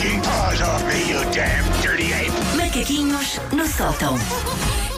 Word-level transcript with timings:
taking 0.00 0.20
paws 0.22 0.60
off 0.62 0.82
me, 0.86 1.10
you 1.10 1.20
damn 1.30 1.64
dirty 1.82 2.12
ape! 2.12 2.32
Macaquinhos 2.56 3.38
no 3.52 3.66
sótão. 3.66 4.14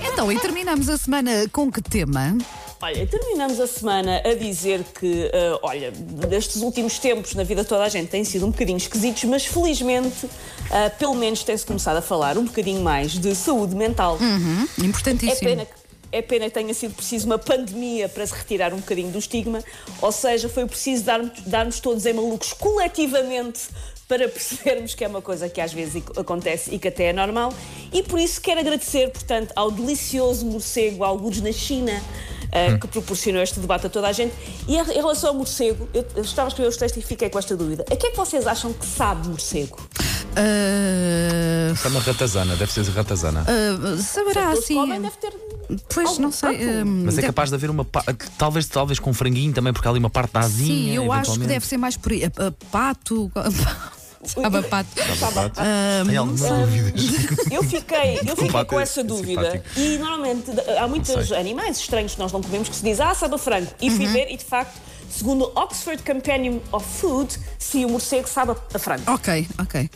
Então, 0.01 0.31
e 0.31 0.39
terminamos 0.39 0.89
a 0.89 0.97
semana 0.97 1.49
com 1.51 1.71
que 1.73 1.83
tema? 1.83 2.37
Olha, 2.81 3.07
terminamos 3.07 3.59
a 3.61 3.67
semana 3.67 4.23
a 4.25 4.35
dizer 4.35 4.85
que, 4.99 5.31
ah, 5.33 5.59
olha, 5.63 5.91
destes 5.91 6.63
últimos 6.63 6.99
tempos 6.99 7.35
na 7.35 7.43
vida 7.43 7.63
de 7.63 7.69
toda 7.69 7.85
a 7.85 7.89
gente 7.89 8.09
têm 8.09 8.25
sido 8.25 8.47
um 8.47 8.51
bocadinho 8.51 8.77
esquisitos, 8.77 9.25
mas 9.25 9.45
felizmente, 9.45 10.29
ah, 10.71 10.91
pelo 10.91 11.15
menos 11.15 11.43
tem-se 11.43 11.67
começado 11.67 11.97
a 11.97 12.03
falar 12.03 12.39
um 12.39 12.45
bocadinho 12.45 12.83
mais 12.83 13.13
de 13.13 13.35
saúde 13.35 13.75
mental. 13.75 14.19
É 14.21 14.85
Importantíssimo. 14.85 15.49
pena 15.49 15.65
que. 15.65 15.82
É 16.13 16.21
pena 16.23 16.45
que 16.45 16.51
tenha 16.53 16.75
sido 16.75 16.95
preciso 16.95 17.25
uma 17.27 17.39
pandemia 17.39 18.07
para 18.09 18.27
se 18.27 18.35
retirar 18.35 18.73
um 18.75 18.77
bocadinho 18.77 19.11
do 19.11 19.19
estigma, 19.19 19.65
ou 20.01 20.13
seja, 20.13 20.47
foi 20.49 20.67
preciso 20.67 21.05
dar- 21.05 21.25
dar-nos 21.47 21.81
todos 21.81 22.05
em 22.05 22.13
malucos 22.13 22.53
coletivamente 22.53 23.63
para 24.07 24.29
percebermos 24.31 24.95
que 24.95 25.03
é 25.05 25.09
uma 25.09 25.23
coisa 25.23 25.49
que 25.49 25.59
às 25.61 25.73
vezes 25.73 26.03
acontece 26.17 26.75
e 26.75 26.79
que 26.79 26.89
até 26.89 27.05
é 27.05 27.13
normal. 27.15 27.53
E 27.93 28.03
por 28.03 28.19
isso 28.21 28.41
quero 28.43 28.61
agradecer, 28.61 29.09
portanto, 29.11 29.53
ao 29.57 29.71
delicioso 29.71 30.45
morcego, 30.45 31.03
alguns 31.03 31.41
na 31.41 31.51
China, 31.53 31.93
eh, 32.53 32.77
que 32.77 32.87
proporcionou 32.89 33.43
este 33.43 33.59
debate 33.59 33.87
a 33.87 33.89
toda 33.89 34.09
a 34.09 34.13
gente. 34.13 34.35
E 34.69 34.77
em 34.77 34.85
relação 34.85 35.31
ao 35.31 35.35
morcego, 35.37 35.89
eu, 35.95 36.05
eu 36.15 36.23
estava 36.23 36.49
a 36.49 36.51
escrever 36.51 36.69
os 36.69 36.77
textos 36.77 37.03
e 37.03 37.07
fiquei 37.07 37.31
com 37.31 37.39
esta 37.39 37.57
dúvida. 37.57 37.87
A 37.91 37.97
que 37.97 38.09
é 38.09 38.11
que 38.11 38.17
vocês 38.19 38.47
acham 38.47 38.71
que 38.75 38.85
sabe 38.85 39.29
morcego? 39.29 39.79
Ah, 40.37 41.75
É 41.85 41.89
uma 41.89 42.01
ratazana, 42.01 42.55
deve 42.57 42.71
ser 42.73 42.85
ratazana. 42.91 43.45
ah, 43.49 43.97
saberá 44.03 44.51
assim. 44.51 44.75
comem, 44.75 45.01
deve 45.01 45.17
ter 45.17 45.33
Pois 45.95 46.19
não 46.19 46.31
sei. 46.33 46.51
ah, 46.81 46.85
Mas 46.85 47.15
é 47.15 47.17
deve- 47.17 47.27
capaz 47.29 47.49
de 47.51 47.55
haver 47.57 47.71
uma 47.71 47.85
parte. 47.85 48.15
Talvez, 48.39 48.67
talvez 48.67 48.99
com 48.99 49.13
franguinho 49.13 49.53
também, 49.53 49.73
porque 49.73 49.87
há 49.89 49.91
ali 49.91 49.99
uma 49.99 50.11
parte 50.11 50.33
da 50.33 50.41
asinha. 50.41 50.67
Sim, 50.69 50.91
eu 50.95 51.03
acho 51.05 51.11
que 51.11 51.17
eventualmente. 51.29 51.49
deve 51.49 51.67
ser 51.67 51.77
mais 51.77 51.97
por 51.97 52.13
aí. 52.13 52.25
A- 52.25 52.47
a 52.49 52.53
pato. 52.71 53.31
Sabe 54.25 54.59
a 54.59 54.63
pato? 54.63 54.89
Tem 56.07 56.17
algumas 56.17 56.41
dúvidas. 56.41 57.03
Eu 57.51 57.63
fiquei, 57.65 58.21
eu 58.25 58.37
fiquei 58.37 58.65
com 58.65 58.79
é 58.79 58.83
essa 58.85 59.03
dúvida. 59.03 59.51
simpático. 59.51 59.81
E 59.81 59.99
normalmente 59.99 60.45
há 60.79 60.87
muitos 60.87 61.27
sei. 61.29 61.37
animais 61.37 61.77
estranhos 61.79 62.15
que 62.15 62.21
nós 62.21 62.31
não 62.33 62.41
comemos 62.41 62.69
que 62.69 62.77
se 62.77 62.85
diz, 62.85 63.01
ah, 63.01 63.15
sabe 63.15 63.35
a 63.35 63.39
frango. 63.39 63.67
E 63.81 63.91
Uhum. 63.91 63.97
fui 63.97 64.07
ver 64.07 64.31
e 64.31 64.37
de 64.37 64.45
facto, 64.45 64.81
segundo 65.11 65.47
o 65.47 65.61
Oxford 65.61 66.01
Companion 66.05 66.61
of 66.71 66.87
Food, 67.01 67.37
se 67.59 67.85
o 67.85 67.89
morcego 67.91 68.29
sabe 68.29 68.53
a 68.73 68.79
frango. 68.79 69.11
ok, 69.13 69.47
ok. 69.61 69.91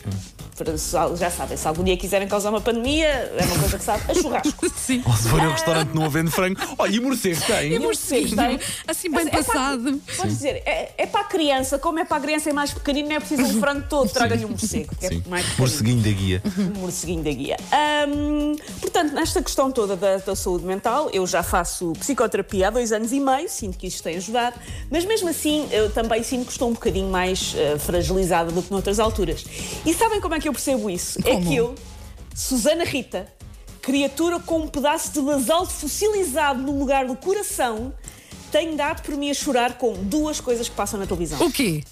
Para- 0.57 0.75
Já 1.15 1.29
sabem, 1.29 1.55
se 1.57 1.67
algum 1.67 1.83
dia 1.83 1.95
quiserem 1.97 2.27
causar 2.27 2.49
uma 2.49 2.61
pandemia, 2.61 3.05
é 3.07 3.43
uma 3.45 3.59
coisa 3.59 3.77
que 3.77 3.83
sabe, 3.83 4.03
a 4.11 4.13
churrasco. 4.15 4.69
Sim. 4.75 5.03
Ou 5.05 5.13
se 5.13 5.29
for 5.29 5.39
ao 5.41 5.51
restaurante 5.51 5.93
não 5.93 6.03
havendo 6.05 6.31
frango. 6.31 6.59
Olha, 6.77 6.95
e 6.95 6.99
morcego 6.99 7.41
tem? 7.45 7.73
E 7.73 7.79
morcegos 7.79 8.31
têm. 8.31 8.59
Assim 8.87 9.09
bem 9.11 9.25
Mas 9.25 9.33
é 9.33 9.43
passado. 9.43 10.01
Para, 10.05 10.15
podes 10.15 10.33
dizer, 10.35 10.61
é, 10.65 10.93
é 10.97 11.05
para 11.05 11.21
a 11.21 11.25
criança, 11.25 11.77
como 11.77 11.99
é 11.99 12.05
para 12.05 12.17
a 12.17 12.19
criança 12.19 12.49
é 12.49 12.53
mais 12.53 12.73
pequenino, 12.73 13.09
não 13.09 13.15
é 13.15 13.19
preciso 13.19 13.43
um 13.43 13.59
frango 13.61 13.85
todo, 13.89 14.09
traga-lhe 14.09 14.45
um 14.45 14.49
morcego. 14.49 14.95
que 14.99 15.07
Sim. 15.07 15.23
É 15.25 15.29
mais 15.29 15.43
pequenino. 15.45 15.59
Morceguinho 15.59 16.01
da 16.03 16.11
guia. 16.11 16.41
um 16.75 16.79
morceguinho 16.81 17.23
da 17.23 17.31
guia. 17.31 17.57
Portanto, 18.81 19.13
nesta 19.13 19.41
questão 19.41 19.71
toda 19.71 19.95
da, 19.95 20.17
da 20.17 20.35
saúde 20.35 20.65
mental, 20.65 21.09
eu 21.13 21.25
já 21.27 21.43
faço 21.43 21.93
psicoterapia 21.99 22.67
há 22.67 22.71
dois 22.71 22.91
anos 22.91 23.11
e 23.11 23.19
meio, 23.19 23.49
sinto 23.49 23.77
que 23.77 23.87
isto 23.87 24.01
tem 24.03 24.17
ajudado, 24.17 24.55
mas 24.89 25.05
mesmo 25.05 25.29
assim 25.29 25.67
eu 25.71 25.89
também 25.91 26.23
sinto 26.23 26.45
que 26.45 26.51
estou 26.51 26.69
um 26.69 26.73
bocadinho 26.73 27.09
mais 27.09 27.53
eh, 27.57 27.77
fragilizada 27.77 28.51
do 28.51 28.61
que 28.61 28.71
noutras 28.71 28.99
alturas. 28.99 29.45
E 29.85 29.93
sabem 29.93 30.19
como 30.21 30.35
é 30.35 30.39
que 30.39 30.46
eu 30.47 30.53
percebo 30.53 30.89
isso? 30.89 31.19
É 31.25 31.31
Como? 31.33 31.47
que 31.47 31.55
eu, 31.55 31.75
Susana 32.35 32.83
Rita, 32.83 33.27
criatura 33.81 34.39
com 34.39 34.59
um 34.59 34.67
pedaço 34.67 35.11
de 35.11 35.21
basalto 35.21 35.71
fossilizado 35.71 36.61
no 36.61 36.77
lugar 36.77 37.05
do 37.07 37.15
coração, 37.15 37.93
tenho 38.51 38.75
dado 38.75 39.01
por 39.01 39.15
mim 39.15 39.29
a 39.29 39.33
chorar 39.33 39.77
com 39.77 39.93
duas 40.03 40.39
coisas 40.41 40.67
que 40.69 40.75
passam 40.75 40.99
na 40.99 41.05
televisão. 41.05 41.39
O 41.45 41.51
quê? 41.51 41.83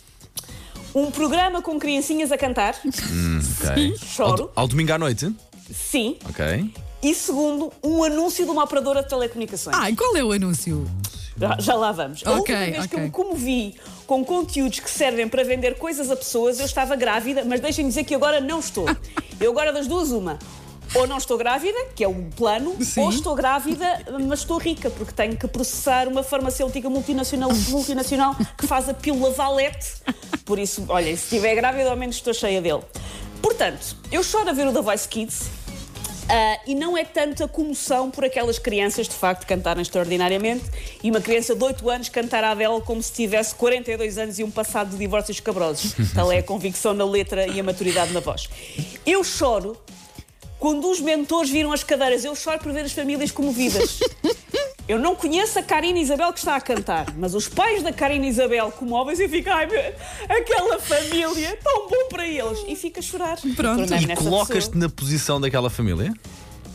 Um 0.93 1.11
programa 1.11 1.61
com 1.61 1.77
criancinhas 1.77 2.31
a 2.31 2.37
cantar, 2.37 2.75
Ok. 2.85 3.95
choro, 3.97 4.43
Ao, 4.55 4.63
ao 4.63 4.67
domingo 4.67 4.93
à 4.93 4.97
noite? 4.97 5.33
sim, 5.73 6.17
Ok. 6.29 6.73
E 7.03 7.13
segundo, 7.13 7.71
um 7.83 8.03
anúncio 8.03 8.45
de 8.45 8.49
uma 8.51 8.63
operadora 8.63 9.03
de 9.03 9.09
telecomunicações. 9.09 9.75
Ai, 9.77 9.93
qual 9.93 10.15
é 10.15 10.23
o 10.23 10.31
anúncio? 10.31 10.89
Já, 11.37 11.57
já 11.59 11.73
lá 11.75 11.91
vamos. 11.91 12.21
A 12.25 12.31
Ok, 12.31 12.55
última 12.55 12.71
vez 12.71 12.87
que 12.87 12.95
eu 12.95 12.99
me 12.99 13.09
comovi 13.11 13.75
com 14.07 14.23
conteúdos 14.23 14.79
que 14.79 14.89
servem 14.89 15.27
para 15.27 15.43
vender 15.43 15.77
coisas 15.77 16.09
a 16.09 16.15
pessoas, 16.15 16.59
eu 16.59 16.65
estava 16.65 16.95
grávida, 16.95 17.43
mas 17.43 17.59
deixem-me 17.59 17.89
dizer 17.89 18.03
que 18.03 18.15
agora 18.15 18.39
não 18.39 18.59
estou. 18.59 18.85
Eu 19.37 19.51
agora 19.51 19.73
das 19.73 19.85
duas, 19.85 20.11
uma. 20.11 20.39
Ou 20.93 21.05
não 21.05 21.17
estou 21.17 21.37
grávida, 21.37 21.77
que 21.93 22.01
é 22.01 22.07
o 22.07 22.13
plano, 22.37 22.77
Sim. 22.81 23.01
ou 23.01 23.09
estou 23.09 23.35
grávida, 23.35 23.85
mas 24.25 24.39
estou 24.39 24.57
rica, 24.57 24.89
porque 24.89 25.11
tenho 25.11 25.35
que 25.35 25.45
processar 25.45 26.07
uma 26.07 26.23
farmacêutica 26.23 26.89
multinacional, 26.89 27.49
multinacional 27.67 28.33
que 28.57 28.65
faz 28.65 28.87
a 28.87 28.93
pílula 28.93 29.31
Valete. 29.31 29.95
Por 30.45 30.57
isso, 30.57 30.85
olha, 30.87 31.07
se 31.17 31.23
estiver 31.23 31.53
grávida, 31.55 31.89
ao 31.89 31.97
menos 31.97 32.15
estou 32.15 32.33
cheia 32.33 32.61
dele. 32.61 32.81
Portanto, 33.41 33.97
eu 34.09 34.23
choro 34.23 34.49
a 34.49 34.53
ver 34.53 34.67
o 34.67 34.71
The 34.71 34.81
Voice 34.81 35.07
Kids, 35.09 35.49
ah, 36.27 36.59
e 36.65 36.73
não 36.73 36.97
é 36.97 37.05
tanto 37.05 37.43
a 37.43 37.47
comoção 37.47 38.09
por 38.09 38.25
aquelas 38.25 38.57
crianças 38.57 39.07
de 39.07 39.13
facto 39.13 39.45
cantarem 39.45 39.81
extraordinariamente 39.81 40.63
e 41.03 41.09
uma 41.09 41.21
criança 41.21 41.55
de 41.55 41.63
8 41.63 41.89
anos 41.89 42.09
cantar 42.09 42.43
a 42.43 42.51
Adele 42.51 42.81
como 42.81 43.01
se 43.01 43.11
tivesse 43.13 43.53
42 43.55 44.17
anos 44.17 44.39
e 44.39 44.43
um 44.43 44.49
passado 44.49 44.91
de 44.91 44.97
divórcios 44.97 45.37
escabrosos. 45.37 45.93
Tal 46.13 46.31
é 46.31 46.39
a 46.39 46.43
convicção 46.43 46.93
na 46.93 47.05
letra 47.05 47.47
e 47.47 47.59
a 47.59 47.63
maturidade 47.63 48.11
na 48.11 48.19
voz. 48.19 48.49
Eu 49.05 49.23
choro 49.23 49.77
quando 50.59 50.89
os 50.89 50.99
mentores 50.99 51.49
viram 51.49 51.71
as 51.71 51.83
cadeiras. 51.83 52.25
Eu 52.25 52.35
choro 52.35 52.59
por 52.59 52.71
ver 52.71 52.85
as 52.85 52.91
famílias 52.91 53.31
comovidas. 53.31 53.99
Eu 54.87 54.99
não 54.99 55.15
conheço 55.15 55.57
a 55.57 55.63
Karina 55.63 55.97
Isabel 55.97 56.31
que 56.31 56.37
está 56.39 56.55
a 56.55 56.61
cantar, 56.61 57.07
mas 57.17 57.33
os 57.33 57.47
pais 57.47 57.81
da 57.81 57.91
Karina 57.91 58.27
Isabel 58.27 58.71
comovem-se 58.71 59.23
e 59.23 59.27
ficam, 59.27 59.51
ai, 59.53 59.67
aquela 60.29 60.79
família, 60.79 61.57
tão 61.63 61.89
bom 61.89 62.07
para 62.09 62.27
eles. 62.27 62.63
E 62.67 62.75
fica 62.75 62.99
a 62.99 63.03
chorar. 63.03 63.37
Pronto. 63.55 63.91
E 63.95 64.15
colocas-te 64.15 64.69
pessoa. 64.69 64.75
na 64.75 64.89
posição 64.89 65.41
daquela 65.41 65.71
família? 65.71 66.13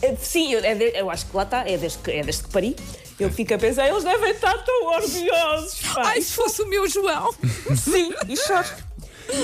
É, 0.01 0.13
Sim, 0.15 0.51
eu, 0.51 0.59
é 0.59 0.75
de- 0.75 0.97
eu 0.99 1.09
acho 1.09 1.25
que 1.27 1.35
lá 1.37 1.43
está, 1.43 1.65
é 1.67 1.77
desde 1.77 1.99
que, 1.99 2.11
é 2.11 2.21
desde 2.23 2.43
que 2.43 2.49
pari. 2.49 2.75
Eu 3.17 3.29
fico 3.31 3.53
a 3.53 3.57
pensar, 3.57 3.87
eles 3.87 4.03
devem 4.03 4.31
estar 4.31 4.57
tão 4.57 4.87
orgulhosos. 4.87 5.79
pá. 5.93 6.01
Ai, 6.07 6.21
se 6.21 6.33
fosse 6.33 6.61
o 6.63 6.67
meu 6.67 6.89
João. 6.89 7.33
Sim, 7.77 8.11
e 8.27 8.35
choro. 8.35 8.67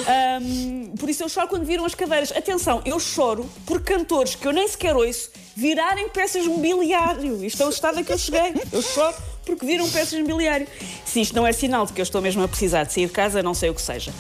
Ahm, 0.08 0.94
por 1.00 1.10
isso 1.10 1.24
eu 1.24 1.30
choro 1.30 1.48
quando 1.48 1.64
viram 1.64 1.86
as 1.86 1.96
cadeiras. 1.96 2.32
Atenção, 2.36 2.82
eu 2.84 3.00
choro 3.00 3.50
por 3.66 3.82
cantores 3.82 4.36
que 4.36 4.46
eu 4.46 4.52
nem 4.52 4.68
sequer 4.68 4.96
ouço 4.96 5.30
virarem 5.58 6.08
peças 6.10 6.44
de 6.44 6.50
mobiliário. 6.50 7.44
Isto 7.44 7.64
é 7.64 7.66
o 7.66 7.70
estado 7.70 7.98
a 7.98 8.04
que 8.04 8.14
eu 8.14 8.18
cheguei. 8.18 8.54
Eu 8.72 8.80
choro 8.80 9.16
porque 9.44 9.66
viram 9.66 9.90
peças 9.90 10.12
de 10.12 10.22
mobiliário. 10.22 10.68
Se 11.04 11.20
isto 11.20 11.36
não 11.36 11.48
é 11.48 11.52
sinal 11.52 11.88
de 11.88 11.94
que 11.94 12.00
eu 12.00 12.04
estou 12.04 12.22
mesmo 12.22 12.44
a 12.44 12.48
precisar 12.48 12.84
de 12.84 12.94
sair 12.94 13.08
de 13.08 13.12
casa, 13.12 13.42
não 13.42 13.56
sei 13.56 13.72
o 13.72 13.74
que 13.74 13.82
seja. 13.82 14.14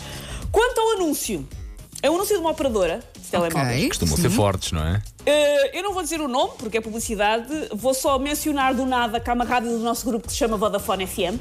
Quanto 0.51 0.81
ao 0.81 0.93
anúncio, 0.93 1.47
é 2.01 2.09
um 2.09 2.15
anúncio 2.15 2.35
de 2.35 2.41
uma 2.41 2.49
operadora 2.49 3.01
de 3.15 3.29
telemóveis. 3.29 3.77
Ok. 3.77 3.87
Costumam 3.89 4.17
ser 4.17 4.31
fortes, 4.31 4.71
não 4.71 4.81
é? 4.81 4.95
Uh, 4.95 5.69
eu 5.73 5.83
não 5.83 5.93
vou 5.93 6.01
dizer 6.01 6.19
o 6.21 6.27
nome, 6.27 6.53
porque 6.57 6.79
é 6.79 6.81
publicidade, 6.81 7.47
vou 7.71 7.93
só 7.93 8.17
mencionar 8.17 8.73
do 8.73 8.85
nada 8.87 9.19
que 9.19 9.29
há 9.29 9.33
uma 9.33 9.45
rádio 9.45 9.69
do 9.69 9.79
nosso 9.79 10.07
grupo 10.07 10.25
que 10.25 10.33
se 10.33 10.39
chama 10.39 10.57
Vodafone 10.57 11.05
FM. 11.05 11.37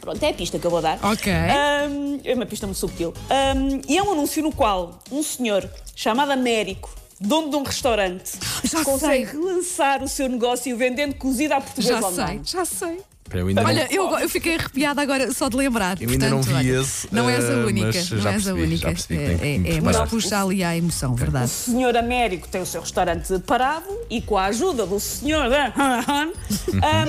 Pronto, 0.00 0.22
é 0.22 0.28
a 0.28 0.34
pista 0.34 0.56
que 0.56 0.66
eu 0.66 0.70
vou 0.70 0.80
dar. 0.80 1.00
Ok. 1.02 1.32
Um, 1.32 2.20
é 2.22 2.34
uma 2.34 2.46
pista 2.46 2.64
muito 2.64 2.78
subtil. 2.78 3.12
Um, 3.28 3.80
e 3.88 3.98
é 3.98 4.02
um 4.02 4.12
anúncio 4.12 4.40
no 4.40 4.52
qual 4.52 5.00
um 5.10 5.22
senhor 5.22 5.68
chamado 5.96 6.30
Américo, 6.30 6.90
dono 7.20 7.50
de 7.50 7.56
um 7.56 7.62
restaurante, 7.62 8.32
Já 8.64 8.82
consegue 8.84 9.26
sei. 9.26 9.38
relançar 9.40 10.02
o 10.02 10.08
seu 10.08 10.28
negócio 10.28 10.74
vendendo 10.76 11.14
cozida 11.14 11.56
à 11.56 11.60
portuguesa 11.60 12.00
Já 12.00 12.06
online. 12.08 12.40
sei, 12.44 12.58
já 12.58 12.64
sei. 12.64 13.00
Eu 13.38 13.46
ainda 13.46 13.62
Olha, 13.62 13.88
não, 13.90 14.12
eu, 14.12 14.18
eu 14.18 14.28
fiquei 14.28 14.56
arrepiada 14.56 15.00
agora 15.00 15.32
só 15.32 15.48
de 15.48 15.56
lembrar. 15.56 16.00
eu 16.00 16.08
ainda 16.08 16.28
não 16.28 16.38
Portanto, 16.38 16.62
vi 16.62 16.70
olha, 16.72 16.80
esse. 16.80 17.08
Não 17.12 17.28
és 17.28 17.44
a 17.48 17.52
eh, 17.52 17.64
única. 17.64 17.86
mas 17.86 18.10
Não 18.10 18.30
és 18.30 18.48
a 18.48 18.54
única. 18.54 18.88
É, 19.10 19.58
me 19.58 19.70
é, 19.70 19.80
mas 19.80 19.96
puxa 20.08 20.42
ali 20.42 20.64
à 20.64 20.76
emoção, 20.76 21.12
O 21.12 21.16
verdade? 21.16 21.48
senhor 21.48 21.96
Américo 21.96 22.48
tem 22.48 22.60
o 22.60 22.66
seu 22.66 22.80
restaurante 22.80 23.38
parado 23.40 23.86
e, 24.08 24.20
com 24.20 24.36
a 24.36 24.46
ajuda 24.46 24.86
do 24.86 24.98
senhor 24.98 25.46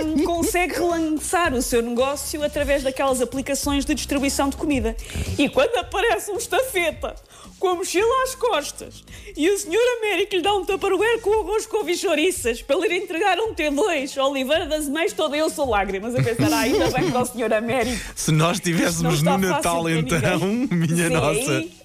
um, 0.06 0.24
consegue 0.24 0.76
relançar 0.76 1.54
o 1.54 1.62
seu 1.62 1.82
negócio 1.82 2.44
através 2.44 2.84
daquelas 2.84 3.22
aplicações 3.22 3.86
de 3.86 3.94
distribuição 3.94 4.50
de 4.50 4.58
comida. 4.58 4.96
E 5.38 5.50
quando 5.50 5.76
aparece 5.78 6.32
um 6.32 6.38
estafeta 6.38 7.16
com 7.60 7.70
a 7.70 7.76
mochila 7.76 8.24
às 8.24 8.34
costas 8.34 9.04
e 9.38 9.48
o 9.48 9.58
senhor 9.58 9.84
Américo 10.00 10.36
lhe 10.36 10.42
dá 10.42 10.54
um 10.56 10.66
tupperware 10.66 11.22
com 11.22 11.42
arroz 11.42 11.68
com 11.68 11.88
chouriças 11.94 12.62
para 12.62 12.76
ir 12.88 12.92
entregar 13.04 13.38
um 13.40 13.54
T2, 13.54 14.18
Oliveira 14.24 14.66
das 14.66 14.90
Mães, 14.90 15.14
toda 15.14 15.38
eu 15.38 15.50
sou 15.50 15.70
lágrimas 15.70 16.11
a 16.16 16.24
pensar, 16.24 16.54
ah, 16.54 16.60
ainda 16.60 16.90
bem 16.90 17.12
para 17.12 17.22
o 17.22 17.26
senhor 17.26 17.54
Américo. 17.54 18.02
Se 18.16 18.32
nós 18.32 18.58
estivéssemos 18.58 19.22
no 19.22 19.38
Natal, 19.38 19.90
então, 19.90 20.40
minha 20.72 21.08
Sim, 21.08 21.14
nossa. 21.14 21.82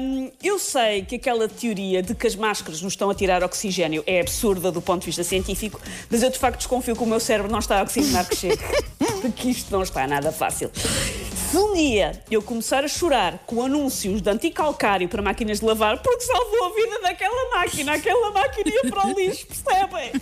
Hum, 0.00 0.30
eu 0.42 0.58
sei 0.58 1.02
que 1.02 1.16
aquela 1.16 1.48
teoria 1.48 2.02
de 2.02 2.14
que 2.14 2.26
as 2.26 2.36
máscaras 2.36 2.82
nos 2.82 2.92
estão 2.92 3.10
a 3.10 3.14
tirar 3.14 3.42
oxigênio 3.42 4.02
é 4.06 4.20
absurda 4.20 4.70
do 4.70 4.80
ponto 4.80 5.00
de 5.00 5.06
vista 5.06 5.24
científico, 5.24 5.80
mas 6.08 6.22
eu 6.22 6.30
de 6.30 6.38
facto 6.38 6.58
desconfio 6.58 6.94
que 6.94 7.02
o 7.02 7.06
meu 7.06 7.20
cérebro 7.20 7.50
não 7.50 7.58
está 7.58 7.80
a 7.80 7.82
oxigenar 7.82 8.28
que 8.28 8.36
chega. 8.36 8.62
Porque 9.20 9.48
isto 9.50 9.70
não 9.70 9.82
está 9.82 10.06
nada 10.06 10.32
fácil. 10.32 10.70
Se 11.50 11.56
um 11.56 11.74
dia 11.74 12.12
eu 12.30 12.40
começar 12.40 12.84
a 12.84 12.88
chorar 12.88 13.38
com 13.44 13.62
anúncios 13.62 14.22
de 14.22 14.30
anticalcário 14.30 15.08
para 15.08 15.20
máquinas 15.20 15.58
de 15.58 15.66
lavar, 15.66 16.00
porque 16.00 16.20
salvou 16.20 16.66
a 16.66 16.74
vida 16.74 17.00
daquela 17.02 17.50
máquina, 17.50 17.92
aquela 17.94 18.30
máquina 18.30 18.70
ia 18.70 18.88
para 18.88 19.06
o 19.08 19.12
lixo, 19.12 19.46
percebem? 19.48 20.12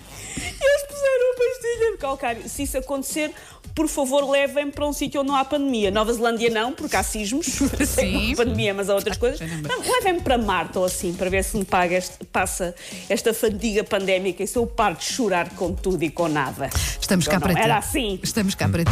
E 0.60 0.64
eles 0.64 0.82
puseram 0.82 1.32
a 1.32 1.36
pastilha 1.36 1.92
de 1.92 1.98
calcário. 1.98 2.48
Se 2.48 2.62
isso 2.64 2.78
acontecer, 2.78 3.32
por 3.74 3.86
favor, 3.88 4.28
levem 4.28 4.70
para 4.70 4.84
um 4.86 4.92
sítio 4.92 5.20
onde 5.20 5.28
não 5.30 5.36
há 5.36 5.44
pandemia. 5.44 5.90
Nova 5.90 6.12
Zelândia 6.12 6.50
não, 6.50 6.72
porque 6.72 6.96
há 6.96 7.02
sismos. 7.02 7.46
Sim. 7.86 8.34
pandemia, 8.36 8.74
mas 8.74 8.90
há 8.90 8.94
outras 8.94 9.16
coisas. 9.16 9.38
Não, 9.40 9.80
levem-me 9.80 10.20
para 10.20 10.36
Marte 10.36 10.78
ou 10.78 10.84
assim, 10.84 11.12
para 11.12 11.30
ver 11.30 11.44
se 11.44 11.56
me 11.56 11.64
paga 11.64 11.94
este- 11.96 12.24
passa 12.26 12.74
esta 13.08 13.32
fadiga 13.32 13.84
pandémica 13.84 14.42
e 14.42 14.46
se 14.46 14.56
eu 14.58 14.66
paro 14.66 14.96
de 14.96 15.04
chorar 15.04 15.50
com 15.50 15.72
tudo 15.72 16.02
e 16.02 16.10
com 16.10 16.28
nada. 16.28 16.68
Estamos 17.00 17.26
cá 17.26 17.34
Não, 17.34 17.40
para 17.40 17.54
ti. 17.54 17.60
Era 17.60 17.78
assim. 17.78 18.18
Estamos 18.22 18.54
cá 18.54 18.68
para 18.68 18.84
ti. 18.84 18.90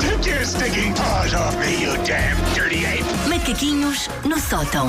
Take 0.00 0.26
your 0.30 0.44
stinking 0.44 0.94
paws 0.94 1.34
off 1.34 1.56
me, 1.58 1.82
you 1.82 1.92
damn 2.04 2.36
dirty 2.54 2.84
ape! 2.86 3.04
Macaquinhos 3.28 4.08
no 4.24 4.38
sótão. 4.40 4.88